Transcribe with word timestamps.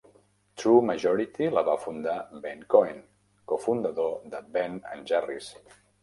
TrueMajority 0.59 1.49
la 1.55 1.63
va 1.67 1.75
fundar 1.81 2.15
Ben 2.45 2.63
Cohen, 2.75 3.03
cofundador 3.51 4.15
de 4.33 4.41
Ben 4.57 4.79
and 4.95 5.13
Jerry's. 5.13 5.51